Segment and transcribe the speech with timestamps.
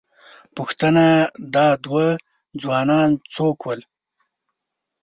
[0.55, 1.05] _پوښتنه،
[1.55, 2.07] دا دوه
[2.61, 3.81] ځوانان څوک ول؟